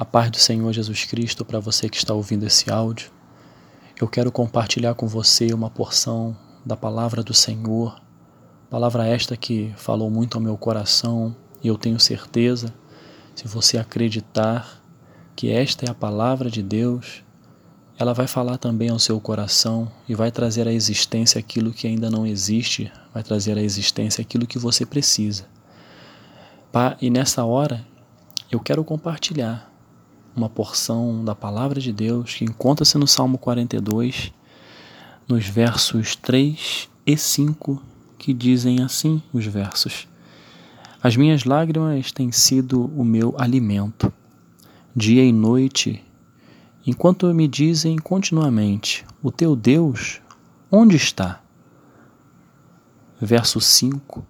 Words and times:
A 0.00 0.04
paz 0.06 0.30
do 0.30 0.38
Senhor 0.38 0.72
Jesus 0.72 1.04
Cristo 1.04 1.44
para 1.44 1.60
você 1.60 1.86
que 1.86 1.98
está 1.98 2.14
ouvindo 2.14 2.46
esse 2.46 2.70
áudio. 2.70 3.10
Eu 4.00 4.08
quero 4.08 4.32
compartilhar 4.32 4.94
com 4.94 5.06
você 5.06 5.52
uma 5.52 5.68
porção 5.68 6.34
da 6.64 6.74
palavra 6.74 7.22
do 7.22 7.34
Senhor, 7.34 8.00
palavra 8.70 9.06
esta 9.06 9.36
que 9.36 9.74
falou 9.76 10.08
muito 10.08 10.38
ao 10.38 10.42
meu 10.42 10.56
coração 10.56 11.36
e 11.62 11.68
eu 11.68 11.76
tenho 11.76 12.00
certeza, 12.00 12.72
se 13.34 13.46
você 13.46 13.76
acreditar 13.76 14.82
que 15.36 15.50
esta 15.50 15.84
é 15.84 15.90
a 15.90 15.94
palavra 15.94 16.50
de 16.50 16.62
Deus, 16.62 17.22
ela 17.98 18.14
vai 18.14 18.26
falar 18.26 18.56
também 18.56 18.88
ao 18.88 18.98
seu 18.98 19.20
coração 19.20 19.92
e 20.08 20.14
vai 20.14 20.30
trazer 20.30 20.66
à 20.66 20.72
existência 20.72 21.38
aquilo 21.38 21.74
que 21.74 21.86
ainda 21.86 22.08
não 22.08 22.26
existe, 22.26 22.90
vai 23.12 23.22
trazer 23.22 23.58
à 23.58 23.60
existência 23.60 24.22
aquilo 24.22 24.46
que 24.46 24.58
você 24.58 24.86
precisa. 24.86 25.44
E 27.02 27.10
nessa 27.10 27.44
hora, 27.44 27.86
eu 28.50 28.58
quero 28.58 28.82
compartilhar 28.82 29.69
uma 30.40 30.48
porção 30.48 31.22
da 31.22 31.34
palavra 31.34 31.78
de 31.78 31.92
Deus 31.92 32.34
que 32.34 32.44
encontra-se 32.44 32.96
no 32.96 33.06
Salmo 33.06 33.36
42, 33.36 34.32
nos 35.28 35.46
versos 35.46 36.16
3 36.16 36.88
e 37.06 37.16
5, 37.16 37.82
que 38.18 38.32
dizem 38.32 38.82
assim 38.82 39.22
os 39.34 39.44
versos: 39.44 40.08
As 41.02 41.14
minhas 41.14 41.44
lágrimas 41.44 42.10
têm 42.10 42.32
sido 42.32 42.86
o 42.96 43.04
meu 43.04 43.34
alimento. 43.38 44.10
Dia 44.96 45.22
e 45.22 45.30
noite, 45.30 46.02
enquanto 46.86 47.32
me 47.34 47.46
dizem 47.46 47.98
continuamente: 47.98 49.04
O 49.22 49.30
teu 49.30 49.54
Deus, 49.54 50.22
onde 50.72 50.96
está? 50.96 51.42
Verso 53.20 53.60
5: 53.60 54.26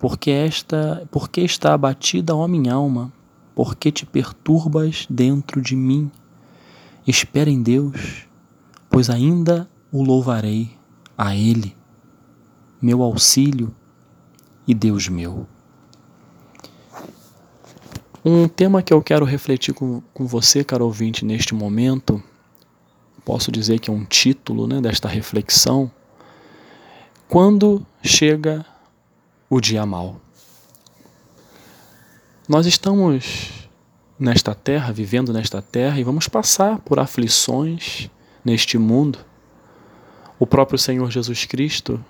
Porque 0.00 0.32
esta, 0.32 1.06
porque 1.12 1.42
está 1.42 1.74
abatida, 1.74 2.34
ó 2.34 2.48
minha 2.48 2.74
alma, 2.74 3.12
porque 3.54 3.92
te 3.92 4.04
perturbas 4.04 5.06
dentro 5.08 5.60
de 5.60 5.76
mim? 5.76 6.10
Espera 7.06 7.50
em 7.50 7.62
Deus, 7.62 8.26
pois 8.90 9.10
ainda 9.10 9.68
o 9.92 10.02
louvarei 10.02 10.70
a 11.16 11.36
Ele, 11.36 11.76
meu 12.80 13.02
auxílio 13.02 13.74
e 14.66 14.74
Deus 14.74 15.08
meu. 15.08 15.46
Um 18.24 18.48
tema 18.48 18.82
que 18.82 18.92
eu 18.92 19.02
quero 19.02 19.26
refletir 19.26 19.74
com, 19.74 20.00
com 20.14 20.26
você, 20.26 20.64
caro 20.64 20.86
ouvinte, 20.86 21.26
neste 21.26 21.54
momento, 21.54 22.22
posso 23.22 23.52
dizer 23.52 23.78
que 23.78 23.90
é 23.90 23.92
um 23.92 24.04
título 24.04 24.66
né, 24.66 24.80
desta 24.80 25.08
reflexão. 25.08 25.90
Quando 27.28 27.86
chega 28.02 28.64
o 29.50 29.60
dia 29.60 29.84
mal? 29.84 30.20
Nós 32.46 32.66
estamos 32.66 33.70
nesta 34.18 34.54
terra, 34.54 34.92
vivendo 34.92 35.32
nesta 35.32 35.62
terra, 35.62 35.98
e 35.98 36.04
vamos 36.04 36.28
passar 36.28 36.78
por 36.80 37.00
aflições 37.00 38.10
neste 38.44 38.76
mundo. 38.76 39.18
O 40.38 40.46
próprio 40.46 40.78
Senhor 40.78 41.10
Jesus 41.10 41.46
Cristo 41.46 42.04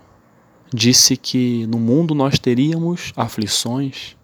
disse 0.72 1.16
que 1.16 1.68
no 1.68 1.78
mundo 1.78 2.16
nós 2.16 2.36
teríamos 2.36 3.12
aflições, 3.14 4.16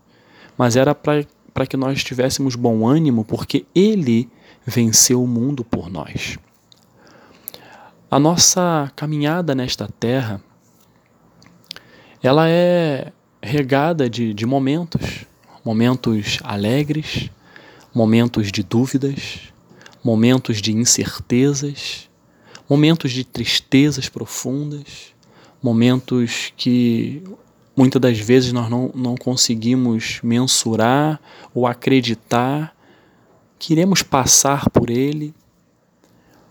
mas 0.59 0.75
era 0.75 0.97
para 0.97 1.67
que 1.69 1.77
nós 1.77 2.03
tivéssemos 2.03 2.57
bom 2.57 2.89
ânimo, 2.89 3.25
porque 3.25 3.65
Ele 3.73 4.29
venceu 4.67 5.23
o 5.23 5.29
mundo 5.29 5.63
por 5.63 5.89
nós. 5.89 6.41
A 8.11 8.19
nossa 8.19 8.91
caminhada 8.97 9.55
nesta 9.55 9.87
terra, 9.87 10.43
ela 12.21 12.49
é 12.49 13.13
regada 13.41 14.11
de, 14.11 14.35
de 14.35 14.45
momentos, 14.45 15.30
momentos 15.65 16.39
alegres, 16.43 17.31
momentos 17.95 18.51
de 18.51 18.63
dúvidas, 18.63 19.53
momentos 20.03 20.61
de 20.61 20.73
incertezas, 20.73 22.09
momentos 22.69 23.13
de 23.13 23.25
tristezas 23.25 24.09
profundas, 24.09 25.13
momentos 25.63 26.53
que 26.57 27.23
muitas 27.77 28.01
das 28.01 28.19
vezes 28.19 28.53
nós 28.53 28.71
não, 28.71 28.91
não 28.95 29.17
conseguimos 29.17 30.21
mensurar 30.23 31.21
ou 31.55 31.67
acreditar 31.67 32.75
que 33.59 33.73
iremos 33.73 34.03
passar 34.03 34.71
por 34.71 34.89
ele, 34.89 35.35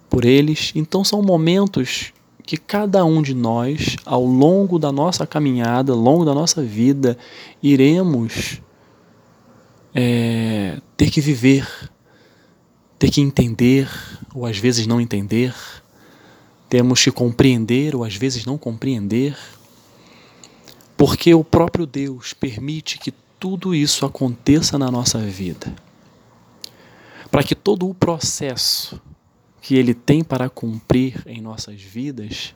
por 0.10 0.26
eles. 0.26 0.72
Então 0.76 1.04
são 1.04 1.22
momentos 1.22 2.14
que 2.44 2.58
cada 2.58 3.06
um 3.06 3.22
de 3.22 3.34
nós, 3.34 3.96
ao 4.06 4.26
longo 4.26 4.80
da 4.80 4.92
nossa 4.92 5.26
caminhada, 5.26 5.94
ao 5.94 6.00
longo 6.00 6.26
da 6.26 6.34
nossa 6.34 6.62
vida, 6.62 7.18
iremos 7.62 8.62
é, 9.94 10.80
ter 10.96 11.10
que 11.10 11.22
viver, 11.22 11.68
ter 12.98 13.10
que 13.10 13.22
entender, 13.22 13.90
ou 14.34 14.46
às 14.46 14.58
vezes 14.58 14.86
não 14.86 15.00
entender, 15.00 15.56
temos 16.68 17.04
que 17.04 17.12
compreender, 17.12 17.96
ou 17.96 18.04
às 18.04 18.16
vezes 18.16 18.46
não 18.46 18.58
compreender 18.58 19.36
porque 21.00 21.34
o 21.34 21.46
próprio 21.46 21.86
Deus 21.86 22.34
permite 22.34 23.00
que 23.00 23.14
tudo 23.40 23.74
isso 23.74 24.06
aconteça 24.06 24.78
na 24.78 24.92
nossa 24.92 25.18
vida. 25.20 25.74
Para 27.32 27.42
que 27.42 27.56
todo 27.56 27.90
o 27.90 27.94
processo 27.94 29.02
que 29.62 29.76
Ele 29.76 29.94
tem 29.94 30.26
para 30.26 30.50
cumprir 30.50 31.24
em 31.26 31.40
nossas 31.40 31.82
vidas 31.82 32.54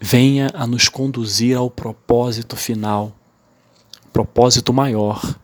venha 0.00 0.50
a 0.54 0.66
nos 0.66 0.88
conduzir 0.88 1.56
ao 1.56 1.70
propósito 1.70 2.56
final, 2.56 3.16
propósito 4.12 4.72
maior 4.72 5.38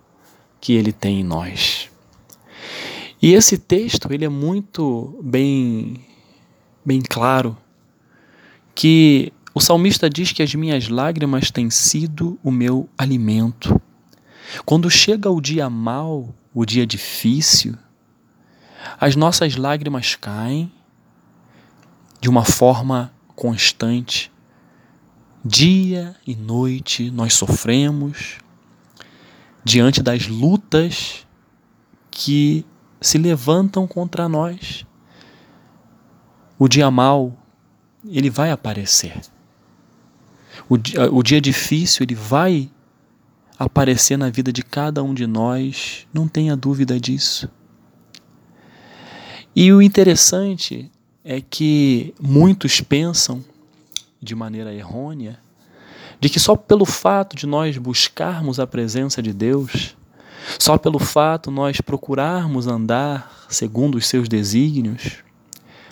que 0.63 0.73
Ele 0.75 0.93
tem 0.93 1.21
em 1.21 1.25
nós. 1.25 1.91
E 3.21 3.35
esse 3.35 3.59
texto 3.59 4.13
ele 4.13 4.25
é 4.25 4.29
muito 4.29 5.19
bem, 5.23 6.05
bem 6.85 7.01
claro 7.01 7.57
que 8.75 9.33
o 9.53 9.61
salmista 9.61 10.09
diz 10.09 10.33
que 10.33 10.43
as 10.43 10.55
minhas 10.55 10.89
lágrimas 10.89 11.51
têm 11.51 11.69
sido 11.69 12.39
o 12.43 12.51
meu 12.51 12.89
alimento. 12.97 13.81
Quando 14.65 14.89
chega 14.89 15.29
o 15.31 15.41
dia 15.41 15.69
mau, 15.69 16.33
o 16.55 16.65
dia 16.65 16.87
difícil, 16.87 17.77
as 19.01 19.17
nossas 19.17 19.57
lágrimas 19.57 20.15
caem 20.15 20.73
de 22.21 22.29
uma 22.29 22.45
forma 22.45 23.13
constante. 23.35 24.31
Dia 25.45 26.15
e 26.25 26.37
noite 26.37 27.11
nós 27.11 27.35
sofremos 27.35 28.39
diante 29.65 30.03
das 30.03 30.27
lutas 30.27 31.27
que 32.11 32.65
se 33.01 33.19
levantam 33.19 33.87
contra 33.87 34.29
nós. 34.29 34.87
O 36.59 36.69
dia 36.69 36.91
mau, 36.91 37.37
ele 38.09 38.31
vai 38.31 38.51
aparecer. 38.51 39.21
O 40.69 40.77
dia, 40.77 41.13
o 41.13 41.23
dia 41.23 41.41
difícil 41.41 42.05
ele 42.05 42.15
vai 42.15 42.71
aparecer 43.59 44.17
na 44.17 44.31
vida 44.31 44.53
de 44.53 44.63
cada 44.63 45.03
um 45.03 45.15
de 45.15 45.27
nós, 45.27 46.07
não 46.13 46.27
tenha 46.27 46.57
dúvida 46.57 46.99
disso. 46.99 47.49
E 49.55 49.73
o 49.73 49.83
interessante 49.83 50.91
é 51.25 51.41
que 51.41 52.15
muitos 52.21 52.81
pensam, 52.81 53.45
de 54.21 54.35
maneira 54.35 54.73
errônea, 54.73 55.39
de 56.23 56.29
que 56.29 56.39
só 56.39 56.55
pelo 56.55 56.87
fato 56.87 57.35
de 57.35 57.49
nós 57.49 57.77
buscarmos 57.77 58.61
a 58.61 58.67
presença 58.67 59.21
de 59.21 59.33
Deus, 59.33 59.97
só 60.57 60.79
pelo 60.79 61.01
fato 61.01 61.51
nós 61.51 61.81
procurarmos 61.81 62.69
andar 62.69 63.45
segundo 63.49 63.97
os 63.97 64.07
seus 64.07 64.29
desígnios, 64.29 65.17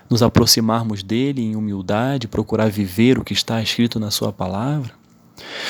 nos 0.09 0.23
aproximarmos 0.23 1.03
dele 1.03 1.43
em 1.43 1.57
humildade, 1.57 2.29
procurar 2.29 2.71
viver 2.71 3.19
o 3.19 3.25
que 3.25 3.33
está 3.33 3.61
escrito 3.61 3.99
na 3.99 4.13
sua 4.13 4.33
palavra. 4.33 4.93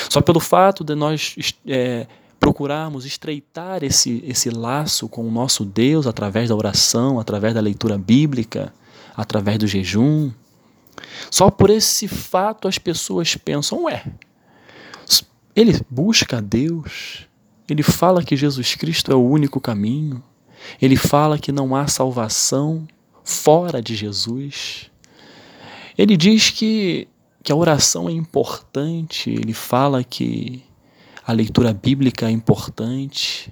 Só 0.07 0.21
pelo 0.21 0.39
fato 0.39 0.83
de 0.83 0.93
nós 0.93 1.35
é, 1.65 2.05
procurarmos 2.39 3.03
estreitar 3.03 3.83
esse, 3.83 4.23
esse 4.27 4.51
laço 4.51 5.09
com 5.09 5.27
o 5.27 5.31
nosso 5.31 5.65
Deus 5.65 6.05
através 6.05 6.49
da 6.49 6.55
oração, 6.55 7.19
através 7.19 7.55
da 7.55 7.61
leitura 7.61 7.97
bíblica, 7.97 8.71
através 9.17 9.57
do 9.57 9.65
jejum. 9.65 10.29
Só 11.31 11.49
por 11.49 11.71
esse 11.71 12.07
fato 12.07 12.67
as 12.67 12.77
pessoas 12.77 13.35
pensam, 13.35 13.85
ué, 13.85 14.03
ele 15.55 15.79
busca 15.89 16.37
a 16.37 16.41
Deus, 16.41 17.27
ele 17.67 17.83
fala 17.83 18.23
que 18.23 18.35
Jesus 18.35 18.75
Cristo 18.75 19.11
é 19.11 19.15
o 19.15 19.25
único 19.25 19.59
caminho, 19.59 20.23
ele 20.81 20.95
fala 20.95 21.39
que 21.39 21.51
não 21.51 21.75
há 21.75 21.87
salvação 21.87 22.87
fora 23.23 23.81
de 23.81 23.95
Jesus. 23.95 24.89
Ele 25.97 26.15
diz 26.15 26.49
que, 26.49 27.07
que 27.43 27.51
a 27.51 27.55
oração 27.55 28.07
é 28.07 28.11
importante, 28.11 29.29
ele 29.29 29.53
fala 29.53 30.03
que 30.03 30.63
a 31.25 31.33
leitura 31.33 31.73
bíblica 31.73 32.27
é 32.27 32.31
importante. 32.31 33.51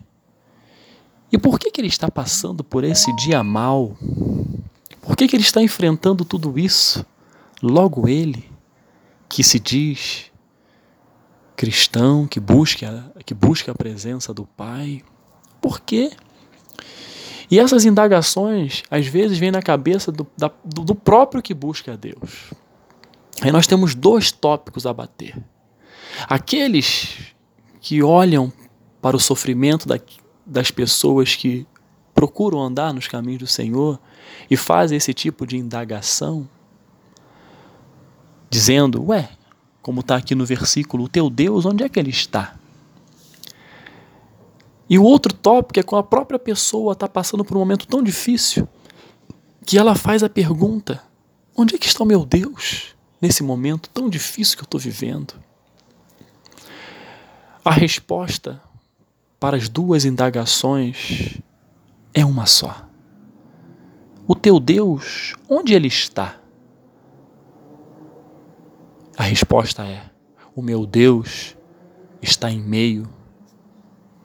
E 1.31 1.37
por 1.37 1.59
que, 1.59 1.69
que 1.69 1.79
ele 1.79 1.87
está 1.87 2.09
passando 2.09 2.63
por 2.63 2.83
esse 2.83 3.15
dia 3.15 3.43
mal? 3.43 3.95
Por 5.01 5.15
que, 5.15 5.27
que 5.27 5.35
ele 5.35 5.43
está 5.43 5.61
enfrentando 5.61 6.25
tudo 6.25 6.57
isso? 6.57 7.05
Logo 7.61 8.07
ele, 8.07 8.49
que 9.27 9.43
se 9.43 9.59
diz 9.59 10.28
cristão, 11.59 12.25
que 12.25 12.39
busca, 12.39 13.11
que 13.25 13.33
busca 13.33 13.73
a 13.73 13.75
presença 13.75 14.33
do 14.33 14.45
Pai. 14.45 15.03
Por 15.59 15.81
quê? 15.81 16.09
E 17.51 17.59
essas 17.59 17.83
indagações, 17.83 18.81
às 18.89 19.05
vezes, 19.07 19.37
vêm 19.37 19.51
na 19.51 19.61
cabeça 19.61 20.09
do, 20.09 20.25
da, 20.37 20.49
do 20.63 20.95
próprio 20.95 21.43
que 21.43 21.53
busca 21.53 21.91
a 21.91 21.95
Deus. 21.97 22.53
Aí 23.41 23.51
nós 23.51 23.67
temos 23.67 23.93
dois 23.93 24.31
tópicos 24.31 24.85
a 24.85 24.93
bater. 24.93 25.37
Aqueles 26.29 27.33
que 27.81 28.01
olham 28.01 28.53
para 29.01 29.17
o 29.17 29.19
sofrimento 29.19 29.85
da, 29.85 29.99
das 30.45 30.71
pessoas 30.71 31.35
que 31.35 31.67
procuram 32.13 32.61
andar 32.61 32.93
nos 32.93 33.05
caminhos 33.05 33.39
do 33.39 33.47
Senhor 33.47 33.99
e 34.49 34.55
fazem 34.55 34.97
esse 34.97 35.13
tipo 35.13 35.45
de 35.45 35.57
indagação, 35.57 36.47
dizendo: 38.49 39.03
Ué, 39.07 39.29
como 39.81 40.01
está 40.01 40.15
aqui 40.15 40.35
no 40.35 40.45
versículo, 40.45 41.05
o 41.05 41.09
teu 41.09 41.29
Deus, 41.29 41.65
onde 41.65 41.83
é 41.83 41.89
que 41.89 41.99
ele 41.99 42.09
está? 42.09 42.55
E 44.89 44.97
o 44.97 45.03
outro 45.03 45.33
tópico 45.33 45.79
é 45.79 45.83
com 45.83 45.95
a 45.95 46.03
própria 46.03 46.39
pessoa 46.39 46.93
está 46.93 47.07
passando 47.07 47.45
por 47.45 47.55
um 47.55 47.59
momento 47.59 47.87
tão 47.87 48.01
difícil 48.01 48.67
que 49.65 49.77
ela 49.77 49.93
faz 49.93 50.23
a 50.23 50.29
pergunta: 50.29 51.03
onde 51.55 51.75
é 51.75 51.77
que 51.77 51.85
está 51.85 52.03
o 52.03 52.07
meu 52.07 52.25
Deus 52.25 52.95
nesse 53.21 53.43
momento 53.43 53.89
tão 53.89 54.09
difícil 54.09 54.57
que 54.57 54.63
eu 54.63 54.65
estou 54.65 54.79
vivendo? 54.79 55.35
A 57.63 57.71
resposta 57.71 58.59
para 59.39 59.55
as 59.55 59.69
duas 59.69 60.05
indagações 60.05 61.37
é 62.13 62.25
uma 62.25 62.47
só. 62.47 62.87
O 64.27 64.33
teu 64.33 64.59
Deus, 64.59 65.35
onde 65.47 65.73
ele 65.73 65.87
está? 65.87 66.38
A 69.19 69.23
resposta 69.23 69.85
é: 69.85 70.09
o 70.55 70.61
meu 70.61 70.85
Deus 70.85 71.53
está 72.21 72.49
em 72.49 72.61
meio 72.61 73.05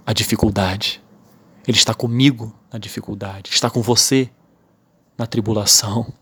à 0.07 0.13
dificuldade. 0.13 1.03
Ele 1.67 1.77
está 1.77 1.93
comigo 1.93 2.57
na 2.73 2.79
dificuldade, 2.79 3.51
está 3.51 3.69
com 3.69 3.83
você 3.83 4.31
na 5.19 5.27
tribulação. 5.27 6.13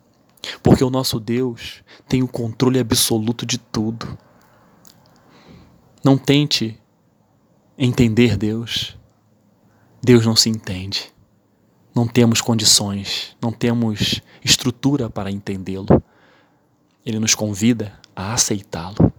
Porque 0.62 0.82
o 0.82 0.88
nosso 0.88 1.20
Deus 1.20 1.84
tem 2.08 2.22
o 2.22 2.28
controle 2.28 2.78
absoluto 2.78 3.44
de 3.44 3.58
tudo. 3.58 4.18
Não 6.02 6.16
tente 6.16 6.80
entender 7.76 8.38
Deus. 8.38 8.96
Deus 10.02 10.24
não 10.24 10.34
se 10.34 10.48
entende. 10.48 11.12
Não 11.94 12.08
temos 12.08 12.40
condições, 12.40 13.36
não 13.40 13.52
temos 13.52 14.22
estrutura 14.42 15.10
para 15.10 15.30
entendê-lo. 15.30 16.02
Ele 17.04 17.18
nos 17.18 17.34
convida 17.34 18.00
a 18.14 18.32
aceitá-lo. 18.34 19.12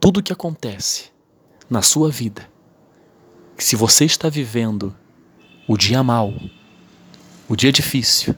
Tudo 0.00 0.20
o 0.20 0.22
que 0.22 0.32
acontece 0.32 1.10
na 1.68 1.82
sua 1.82 2.10
vida, 2.10 2.48
se 3.58 3.76
você 3.76 4.04
está 4.04 4.28
vivendo 4.28 4.96
o 5.68 5.76
dia 5.76 6.02
mau, 6.02 6.32
o 7.48 7.54
dia 7.54 7.70
difícil, 7.70 8.34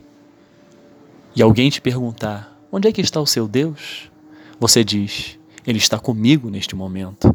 e 1.35 1.43
alguém 1.43 1.70
te 1.70 1.81
perguntar: 1.81 2.59
onde 2.70 2.88
é 2.88 2.93
que 2.93 3.00
está 3.00 3.20
o 3.20 3.26
seu 3.26 3.49
Deus? 3.49 4.11
Você 4.59 4.85
diz: 4.85 5.38
Ele 5.67 5.79
está 5.79 5.99
comigo 5.99 6.50
neste 6.50 6.75
momento. 6.76 7.35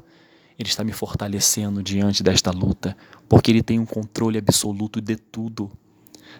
Ele 0.60 0.70
está 0.70 0.84
me 0.84 0.92
fortalecendo 0.92 1.84
diante 1.84 2.24
desta 2.24 2.50
luta, 2.50 2.98
porque 3.30 3.52
Ele 3.52 3.62
tem 3.62 3.80
um 3.80 3.86
controle 3.86 4.40
absoluto 4.40 5.00
de 5.00 5.16
tudo. 5.16 5.72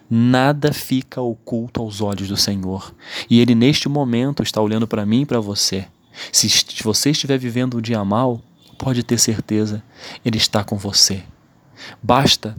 Nada 0.08 0.72
fica 0.72 1.20
oculto 1.20 1.80
aos 1.80 2.00
olhos 2.00 2.28
do 2.28 2.36
Senhor. 2.36 2.94
E 3.28 3.40
Ele, 3.40 3.54
neste 3.54 3.88
momento, 3.88 4.42
está 4.42 4.60
olhando 4.60 4.86
para 4.86 5.06
mim 5.06 5.22
e 5.22 5.26
para 5.26 5.40
você. 5.40 5.86
Se 6.32 6.48
você 6.82 7.10
estiver 7.10 7.38
vivendo 7.38 7.78
um 7.78 7.80
dia 7.80 8.04
mal, 8.04 8.42
pode 8.76 9.02
ter 9.02 9.18
certeza, 9.18 9.82
Ele 10.24 10.36
está 10.36 10.64
com 10.64 10.76
você. 10.76 11.22
Basta 12.02 12.56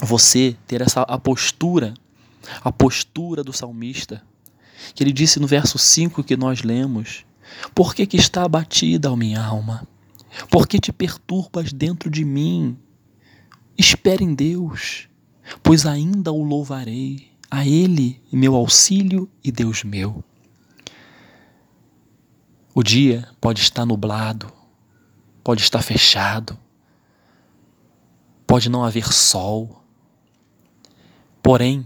você 0.00 0.56
ter 0.66 0.80
essa 0.80 1.02
a 1.02 1.18
postura, 1.18 1.94
a 2.62 2.72
postura 2.72 3.44
do 3.44 3.52
salmista, 3.52 4.22
que 4.94 5.02
ele 5.02 5.12
disse 5.12 5.38
no 5.38 5.46
verso 5.46 5.78
5 5.78 6.24
que 6.24 6.36
nós 6.36 6.62
lemos: 6.62 7.24
Por 7.74 7.94
que, 7.94 8.06
que 8.06 8.16
está 8.16 8.44
abatida 8.44 9.10
a 9.10 9.16
minha 9.16 9.42
alma? 9.42 9.86
Por 10.50 10.66
que 10.66 10.78
te 10.78 10.92
perturbas 10.92 11.72
dentro 11.72 12.08
de 12.08 12.24
mim? 12.24 12.78
Espere 13.76 14.24
em 14.24 14.34
Deus, 14.34 15.08
pois 15.62 15.86
ainda 15.86 16.32
o 16.32 16.42
louvarei, 16.42 17.30
a 17.50 17.66
Ele, 17.66 18.20
meu 18.32 18.54
auxílio 18.54 19.28
e 19.42 19.50
Deus 19.50 19.82
meu. 19.82 20.22
O 22.74 22.82
dia 22.82 23.28
pode 23.40 23.60
estar 23.60 23.84
nublado, 23.84 24.52
pode 25.42 25.62
estar 25.62 25.82
fechado, 25.82 26.56
pode 28.46 28.68
não 28.68 28.84
haver 28.84 29.12
sol, 29.12 29.84
porém, 31.42 31.84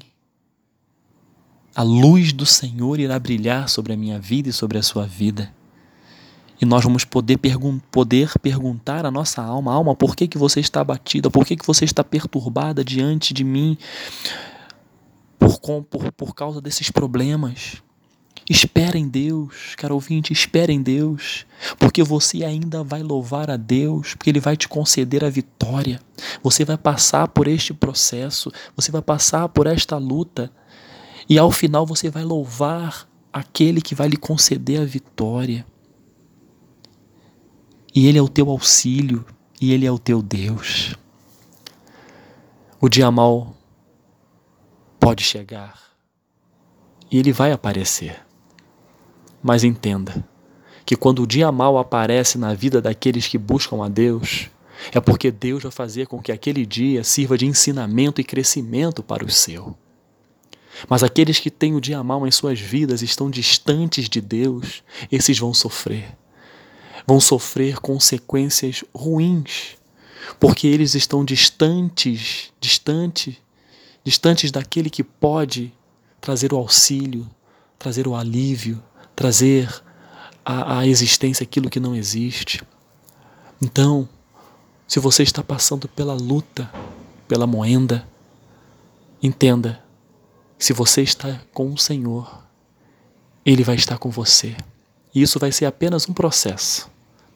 a 1.75 1.83
luz 1.83 2.33
do 2.33 2.47
Senhor 2.47 3.01
irá 3.01 3.19
brilhar 3.19 3.69
sobre 3.69 3.93
a 3.93 3.97
minha 3.97 4.19
vida 4.19 4.49
e 4.49 4.53
sobre 4.53 4.79
a 4.79 4.83
sua 4.83 5.07
vida. 5.07 5.53
E 6.65 6.67
nós 6.67 6.83
vamos 6.83 7.05
poder, 7.05 7.37
pergun 7.37 7.79
poder 7.91 8.33
perguntar 8.41 9.05
à 9.05 9.11
nossa 9.11 9.43
alma, 9.43 9.71
alma, 9.71 9.95
por 9.95 10.17
que, 10.17 10.27
que 10.27 10.39
você 10.39 10.61
está 10.61 10.81
abatida? 10.81 11.31
Por 11.31 11.45
que, 11.45 11.57
que 11.57 11.67
você 11.67 11.85
está 11.85 12.03
perturbada 12.03 12.83
diante 12.83 13.35
de 13.35 13.45
mim 13.45 13.77
por, 15.39 15.61
por, 15.83 16.11
por 16.13 16.35
causa 16.35 16.63
desses 16.63 16.91
problemas? 16.91 17.83
Espera 18.49 18.97
em 18.97 19.07
Deus, 19.07 19.75
caro 19.77 19.95
ouvinte, 19.95 20.33
espera 20.33 20.73
em 20.73 20.81
Deus, 20.81 21.45
porque 21.79 22.03
você 22.03 22.47
ainda 22.47 22.83
vai 22.83 23.03
louvar 23.03 23.51
a 23.51 23.59
Deus, 23.59 24.15
porque 24.15 24.31
Ele 24.31 24.41
vai 24.41 24.57
te 24.57 24.67
conceder 24.67 25.23
a 25.23 25.29
vitória. 25.29 26.01
Você 26.43 26.65
vai 26.65 26.79
passar 26.79 27.29
por 27.29 27.47
este 27.47 27.75
processo, 27.75 28.51
você 28.75 28.91
vai 28.91 29.03
passar 29.03 29.51
por 29.51 29.67
esta 29.67 29.99
luta, 29.99 30.51
e 31.29 31.39
ao 31.39 31.51
final 31.51 31.85
você 31.85 32.09
vai 32.09 32.25
louvar 32.25 33.07
aquele 33.31 33.83
que 33.83 33.95
vai 33.95 34.09
lhe 34.09 34.17
conceder 34.17 34.81
a 34.81 34.87
vitória. 34.87 35.67
E 37.95 38.09
Ele 38.09 38.19
é 38.19 38.23
o 38.23 38.29
teu 38.29 38.51
auxílio, 38.51 39.25
e 39.61 39.73
Ele 39.73 39.87
é 39.87 39.93
o 39.93 39.99
teu 39.99 40.21
Deus. 40.21 40.97
O 42.81 42.89
dia 42.89 43.11
mal 43.11 43.57
pode 45.01 45.23
chegar, 45.23 45.81
e 47.11 47.19
ele 47.19 47.33
vai 47.33 47.53
aparecer. 47.53 48.21
Mas 49.43 49.65
entenda 49.65 50.23
que 50.85 50.97
quando 50.97 51.23
o 51.23 51.27
dia 51.27 51.51
mal 51.53 51.79
aparece 51.79 52.37
na 52.37 52.53
vida 52.53 52.83
daqueles 52.83 53.29
que 53.29 53.39
buscam 53.39 53.83
a 53.83 53.89
Deus, 53.89 54.51
é 54.93 55.01
porque 55.01 55.31
Deus 55.31 55.63
vai 55.63 55.73
fazer 55.73 56.07
com 56.07 56.21
que 56.21 56.33
aquele 56.33 56.67
dia 56.67 57.05
sirva 57.05 57.39
de 57.39 57.47
ensinamento 57.47 58.21
e 58.21 58.25
crescimento 58.25 59.03
para 59.03 59.25
o 59.25 59.31
seu. 59.31 59.75
Mas 60.89 61.03
aqueles 61.03 61.39
que 61.39 61.51
têm 61.51 61.75
o 61.75 61.81
dia 61.81 62.03
mal 62.03 62.27
em 62.27 62.31
suas 62.31 62.61
vidas 62.61 63.03
estão 63.03 63.31
distantes 63.31 64.09
de 64.09 64.21
Deus, 64.21 64.83
esses 65.11 65.39
vão 65.39 65.55
sofrer 65.55 66.17
vão 67.07 67.21
sofrer 67.21 67.81
consequências 67.81 68.85
ruins, 68.95 69.77
porque 70.41 70.67
eles 70.67 70.95
estão 70.95 71.25
distantes, 71.25 72.53
distante, 72.59 73.41
distantes 74.03 74.51
daquele 74.51 74.89
que 74.89 75.05
pode 75.05 75.73
trazer 76.21 76.53
o 76.53 76.57
auxílio, 76.57 77.29
trazer 77.79 78.09
o 78.09 78.15
alívio, 78.15 78.83
trazer 79.15 79.69
à, 80.45 80.79
à 80.79 80.87
existência 80.87 81.45
aquilo 81.45 81.71
que 81.71 81.81
não 81.81 81.95
existe. 81.95 82.63
Então, 83.63 84.09
se 84.89 84.99
você 84.99 85.23
está 85.23 85.43
passando 85.43 85.89
pela 85.89 86.15
luta, 86.15 86.71
pela 87.29 87.47
moenda, 87.47 88.09
entenda, 89.23 89.83
se 90.59 90.73
você 90.73 91.03
está 91.03 91.41
com 91.53 91.73
o 91.73 91.79
Senhor, 91.79 92.43
Ele 93.45 93.63
vai 93.63 93.75
estar 93.75 93.99
com 93.99 94.11
você. 94.11 94.57
E 95.15 95.23
isso 95.23 95.39
vai 95.39 95.53
ser 95.53 95.67
apenas 95.67 96.09
um 96.09 96.13
processo 96.13 96.94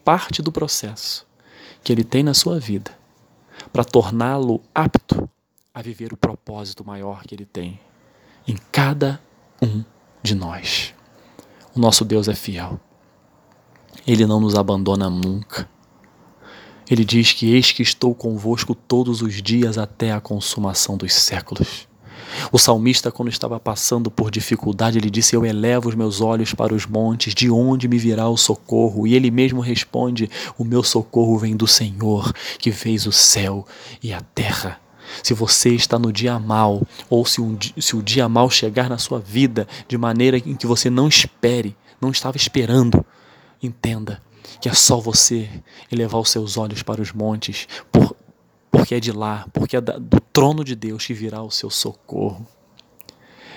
parte 0.08 0.40
do 0.40 0.50
processo 0.50 1.26
que 1.84 1.92
ele 1.92 2.02
tem 2.02 2.22
na 2.22 2.32
sua 2.32 2.58
vida 2.58 2.90
para 3.70 3.84
torná-lo 3.84 4.62
apto 4.74 5.28
a 5.74 5.82
viver 5.82 6.14
o 6.14 6.16
propósito 6.16 6.82
maior 6.82 7.24
que 7.24 7.34
ele 7.34 7.44
tem 7.44 7.78
em 8.46 8.56
cada 8.72 9.20
um 9.60 9.84
de 10.22 10.34
nós. 10.34 10.94
O 11.76 11.78
nosso 11.78 12.06
Deus 12.06 12.26
é 12.26 12.34
fiel. 12.34 12.80
Ele 14.06 14.24
não 14.24 14.40
nos 14.40 14.54
abandona 14.54 15.10
nunca. 15.10 15.68
Ele 16.90 17.04
diz 17.04 17.34
que 17.34 17.52
eis 17.52 17.70
que 17.70 17.82
estou 17.82 18.14
convosco 18.14 18.74
todos 18.74 19.20
os 19.20 19.42
dias 19.42 19.76
até 19.76 20.10
a 20.10 20.22
consumação 20.22 20.96
dos 20.96 21.12
séculos. 21.12 21.86
O 22.52 22.58
salmista, 22.58 23.10
quando 23.10 23.28
estava 23.28 23.58
passando 23.58 24.10
por 24.10 24.30
dificuldade, 24.30 24.98
ele 24.98 25.10
disse: 25.10 25.34
Eu 25.34 25.44
elevo 25.44 25.88
os 25.88 25.94
meus 25.94 26.20
olhos 26.20 26.54
para 26.54 26.74
os 26.74 26.86
montes, 26.86 27.34
de 27.34 27.50
onde 27.50 27.88
me 27.88 27.98
virá 27.98 28.28
o 28.28 28.36
socorro? 28.36 29.06
E 29.06 29.14
ele 29.14 29.30
mesmo 29.30 29.60
responde: 29.60 30.30
O 30.56 30.64
meu 30.64 30.82
socorro 30.82 31.38
vem 31.38 31.56
do 31.56 31.66
Senhor, 31.66 32.32
que 32.58 32.72
fez 32.72 33.06
o 33.06 33.12
céu 33.12 33.66
e 34.02 34.12
a 34.12 34.20
terra. 34.20 34.80
Se 35.22 35.32
você 35.32 35.70
está 35.70 35.98
no 35.98 36.12
dia 36.12 36.38
mal, 36.38 36.82
ou 37.08 37.24
se, 37.24 37.40
um, 37.40 37.56
se 37.78 37.96
o 37.96 38.02
dia 38.02 38.28
mal 38.28 38.50
chegar 38.50 38.90
na 38.90 38.98
sua 38.98 39.18
vida 39.18 39.66
de 39.88 39.96
maneira 39.96 40.36
em 40.36 40.54
que 40.54 40.66
você 40.66 40.90
não 40.90 41.08
espere, 41.08 41.74
não 42.00 42.10
estava 42.10 42.36
esperando, 42.36 43.04
entenda 43.62 44.22
que 44.60 44.68
é 44.68 44.74
só 44.74 44.98
você 44.98 45.48
elevar 45.90 46.20
os 46.20 46.30
seus 46.30 46.56
olhos 46.56 46.82
para 46.82 47.00
os 47.00 47.12
montes, 47.12 47.68
por, 47.92 48.16
porque 48.70 48.94
é 48.94 49.00
de 49.00 49.12
lá, 49.12 49.46
porque 49.52 49.76
é 49.76 49.80
do 49.80 50.20
trono 50.32 50.64
de 50.64 50.74
Deus 50.74 51.06
que 51.06 51.14
virá 51.14 51.42
o 51.42 51.50
seu 51.50 51.70
socorro. 51.70 52.46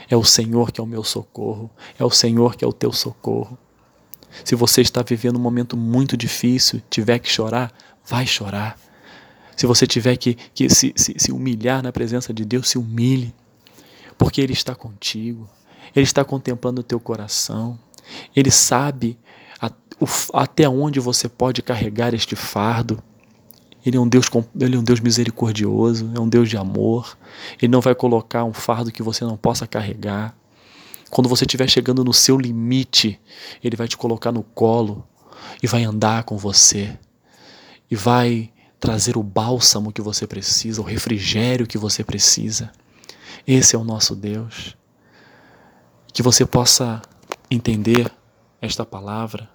É 0.10 0.16
o 0.16 0.24
Senhor 0.24 0.72
que 0.72 0.82
é 0.82 0.84
o 0.84 0.88
meu 0.88 1.04
socorro, 1.04 1.70
é 1.98 2.04
o 2.04 2.10
Senhor 2.10 2.56
que 2.56 2.66
é 2.66 2.68
o 2.68 2.74
teu 2.74 2.92
socorro. 2.92 3.58
Se 4.44 4.56
você 4.56 4.82
está 4.82 5.02
vivendo 5.02 5.38
um 5.38 5.42
momento 5.42 5.76
muito 5.78 6.18
difícil, 6.18 6.82
tiver 6.90 7.20
que 7.20 7.30
chorar, 7.30 7.72
vai 8.06 8.26
chorar. 8.26 8.78
Se 9.56 9.66
você 9.66 9.86
tiver 9.86 10.16
que, 10.18 10.36
que 10.54 10.70
se, 10.70 10.94
se, 10.96 11.16
se 11.18 11.32
humilhar 11.32 11.84
na 11.84 11.92
presença 11.92 12.34
de 12.34 12.44
Deus, 12.44 12.70
se 12.70 12.78
humilhe, 12.78 13.34
porque 14.18 14.42
Ele 14.42 14.54
está 14.54 14.74
contigo, 14.74 15.50
Ele 15.96 16.04
está 16.04 16.24
contemplando 16.24 16.82
o 16.82 16.84
teu 16.84 17.00
coração, 17.00 17.78
Ele 18.36 18.52
sabe 18.52 19.18
até 20.34 20.68
onde 20.68 21.00
você 21.00 21.30
pode 21.30 21.62
carregar 21.62 22.14
este 22.14 22.36
fardo. 22.36 23.02
Ele 23.86 23.98
é 23.98 24.00
um 24.00 24.08
Deus, 24.08 24.30
ele 24.60 24.76
é 24.76 24.80
um 24.80 24.84
Deus 24.84 25.00
misericordioso, 25.00 26.12
é 26.16 26.20
um 26.20 26.30
Deus 26.30 26.50
de 26.50 26.58
amor. 26.58 27.18
Ele 27.62 27.72
não 27.72 27.82
vai 27.82 27.96
colocar 27.96 28.44
um 28.44 28.54
fardo 28.54 28.92
que 28.92 29.02
você 29.02 29.24
não 29.24 29.36
possa 29.36 29.66
carregar. 29.66 30.36
Quando 31.10 31.28
você 31.28 31.44
estiver 31.44 31.68
chegando 31.68 32.04
no 32.04 32.14
seu 32.14 32.38
limite, 32.38 33.20
ele 33.64 33.76
vai 33.76 33.88
te 33.88 33.98
colocar 33.98 34.32
no 34.32 34.44
colo 34.44 35.06
e 35.62 35.68
vai 35.68 35.84
andar 35.84 36.24
com 36.24 36.38
você 36.38 36.98
e 37.90 37.96
vai 37.96 38.52
trazer 38.80 39.18
o 39.18 39.24
bálsamo 39.24 39.92
que 39.92 40.02
você 40.02 40.26
precisa, 40.26 40.82
o 40.82 40.86
refrigério 40.86 41.68
que 41.68 41.78
você 41.78 42.04
precisa. 42.04 42.72
Esse 43.46 43.76
é 43.76 43.80
o 43.80 43.84
nosso 43.84 44.16
Deus. 44.16 44.78
Que 46.14 46.24
você 46.24 46.46
possa 46.46 47.02
entender 47.50 48.12
esta 48.62 48.86
palavra 48.86 49.50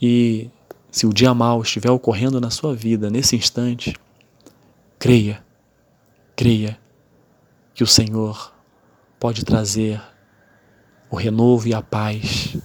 e 0.00 0.50
se 0.96 1.06
o 1.06 1.12
dia 1.12 1.34
mal 1.34 1.60
estiver 1.60 1.90
ocorrendo 1.90 2.40
na 2.40 2.48
sua 2.48 2.74
vida 2.74 3.10
nesse 3.10 3.36
instante, 3.36 3.94
creia, 4.98 5.44
creia 6.34 6.80
que 7.74 7.84
o 7.84 7.86
Senhor 7.86 8.50
pode 9.20 9.44
trazer 9.44 10.00
o 11.10 11.16
renovo 11.16 11.68
e 11.68 11.74
a 11.74 11.82
paz, 11.82 12.56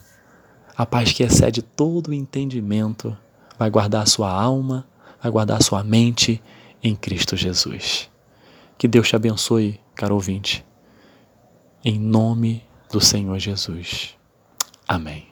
a 0.78 0.86
paz 0.86 1.12
que 1.12 1.24
excede 1.24 1.62
todo 1.62 2.08
o 2.08 2.14
entendimento, 2.14 3.18
vai 3.60 3.70
guardar 3.70 4.04
a 4.04 4.06
sua 4.06 4.32
alma 4.32 4.88
a 5.22 5.30
guardar 5.30 5.62
sua 5.62 5.84
mente 5.84 6.42
em 6.82 6.96
Cristo 6.96 7.36
Jesus. 7.36 8.10
Que 8.78 8.88
Deus 8.88 9.10
te 9.10 9.16
abençoe, 9.18 9.78
caro 9.94 10.16
ouvinte. 10.16 10.66
Em 11.84 12.00
nome 12.00 12.64
do 12.90 13.02
Senhor 13.02 13.38
Jesus. 13.40 14.16
Amém. 14.88 15.31